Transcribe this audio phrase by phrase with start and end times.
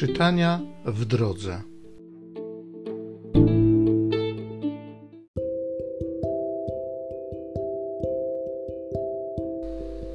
[0.00, 1.62] Czytania w drodze.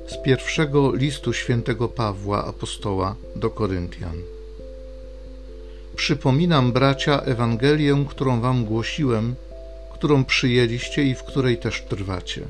[0.08, 4.18] Z pierwszego listu świętego Pawła apostoła do Koryntian.
[5.96, 9.36] Przypominam, bracia, Ewangelię, którą wam głosiłem,
[9.94, 12.42] którą przyjęliście i w której też trwacie.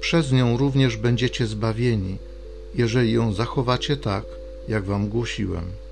[0.00, 2.18] Przez nią również będziecie zbawieni,
[2.74, 4.24] jeżeli ją zachowacie tak,
[4.68, 5.83] jak wam głosiłem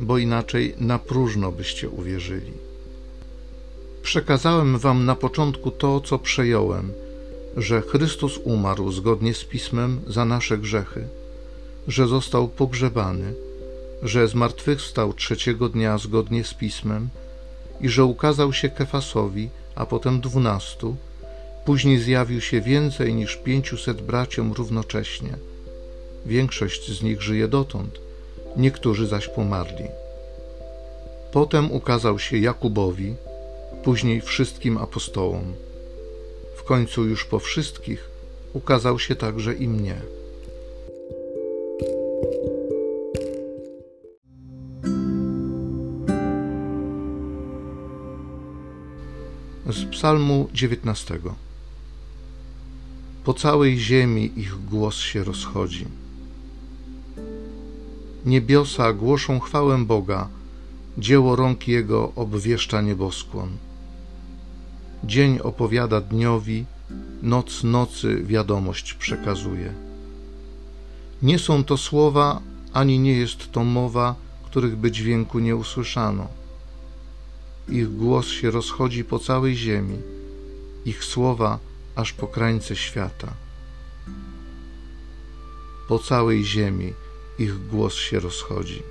[0.00, 2.52] bo inaczej na próżno byście uwierzyli.
[4.02, 6.92] Przekazałem wam na początku to, co przejąłem,
[7.56, 11.08] że Chrystus umarł zgodnie z Pismem za nasze grzechy,
[11.88, 13.34] że został pogrzebany,
[14.02, 17.08] że zmartwychwstał trzeciego dnia zgodnie z Pismem
[17.80, 20.96] i że ukazał się Kefasowi, a potem dwunastu,
[21.64, 25.36] później zjawił się więcej niż pięciuset braciom równocześnie.
[26.26, 28.00] Większość z nich żyje dotąd–
[28.56, 29.84] niektórzy zaś pomarli.
[31.32, 33.14] Potem ukazał się Jakubowi,
[33.84, 35.54] później wszystkim apostołom.
[36.56, 38.10] W końcu już po wszystkich
[38.52, 39.96] ukazał się także i mnie.
[49.66, 51.18] Z Psalmu 19.
[53.24, 55.86] Po całej ziemi ich głos się rozchodzi
[58.24, 60.28] Niebiosa głoszą chwałę Boga,
[60.98, 63.48] dzieło rąk Jego obwieszcza nieboskłon.
[65.04, 66.64] Dzień opowiada dniowi,
[67.22, 69.74] noc nocy wiadomość przekazuje.
[71.22, 72.40] Nie są to słowa,
[72.72, 76.28] ani nie jest to mowa, których by dźwięku nie usłyszano.
[77.68, 79.96] Ich głos się rozchodzi po całej ziemi,
[80.84, 81.58] ich słowa
[81.96, 83.32] aż po krańce świata.
[85.88, 86.92] Po całej ziemi
[87.40, 88.82] ich głos się rozchodzi.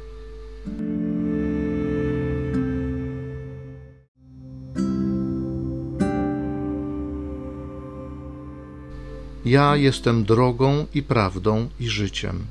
[9.45, 12.45] Ja jestem drogą i prawdą i życiem.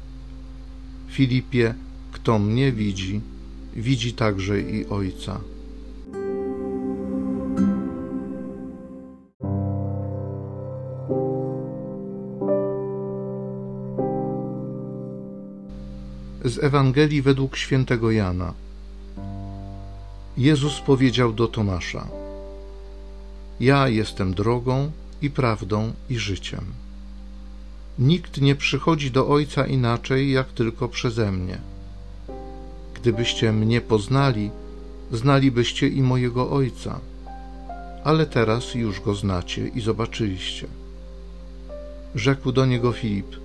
[1.11, 1.75] Filipie,
[2.13, 3.21] kto mnie widzi,
[3.77, 5.41] widzi także i Ojca.
[16.45, 18.55] Z Ewangelii według świętego Jana.
[20.37, 22.07] Jezus powiedział do Tomasza:
[23.61, 26.65] Ja jestem drogą i prawdą i życiem.
[27.99, 31.59] Nikt nie przychodzi do Ojca inaczej, jak tylko przeze mnie.
[32.95, 34.51] Gdybyście mnie poznali,
[35.13, 37.01] znalibyście i mojego Ojca,
[38.05, 40.67] ale teraz już go znacie i zobaczyliście.
[42.15, 43.37] Rzekł do niego Filip: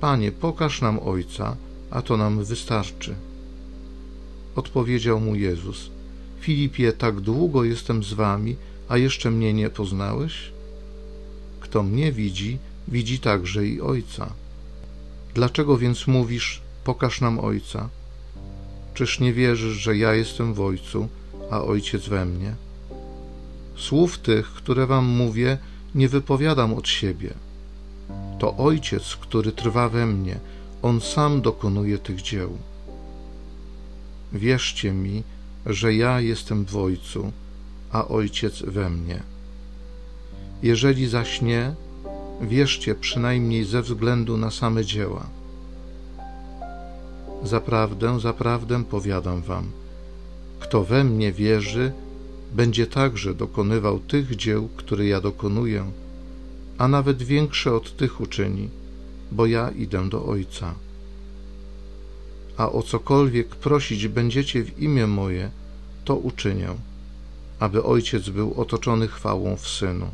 [0.00, 1.56] Panie, pokaż nam Ojca
[1.92, 3.14] a to nam wystarczy.
[4.56, 5.90] Odpowiedział mu Jezus:
[6.40, 8.56] Filipie, tak długo jestem z wami,
[8.88, 10.52] a jeszcze mnie nie poznałeś?
[11.60, 12.58] Kto mnie widzi,
[12.88, 14.32] widzi także i Ojca.
[15.34, 17.88] Dlaczego więc mówisz: Pokaż nam Ojca?
[18.94, 21.08] Czyż nie wierzysz, że ja jestem w Ojcu,
[21.50, 22.54] a Ojciec we mnie?
[23.76, 25.58] Słów tych, które wam mówię,
[25.94, 27.34] nie wypowiadam od siebie.
[28.38, 30.40] To Ojciec, który trwa we mnie,
[30.82, 32.58] on sam dokonuje tych dzieł.
[34.32, 35.22] Wierzcie mi,
[35.66, 37.32] że ja jestem w Ojcu,
[37.92, 39.22] a Ojciec we mnie.
[40.62, 41.74] Jeżeli zaś nie,
[42.40, 45.26] wierzcie przynajmniej ze względu na same dzieła.
[47.44, 49.70] Zaprawdę, zaprawdę powiadam wam,
[50.60, 51.92] kto we mnie wierzy,
[52.52, 55.84] będzie także dokonywał tych dzieł, które ja dokonuję,
[56.78, 58.81] a nawet większe od tych uczyni
[59.32, 60.74] bo ja idę do Ojca.
[62.56, 65.50] A o cokolwiek prosić będziecie w imię moje,
[66.04, 66.68] to uczynię,
[67.58, 70.10] aby Ojciec był otoczony chwałą w Synu.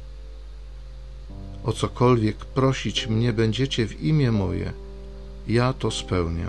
[1.64, 4.72] O cokolwiek prosić mnie będziecie w imię moje,
[5.48, 6.46] ja to spełnię.